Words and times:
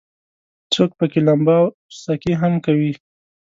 څوک 0.73 0.91
پکې 0.99 1.19
لمبا 1.27 1.55
او 1.63 1.67
سکي 2.03 2.33
هم 2.41 2.53
کوي. 2.65 2.91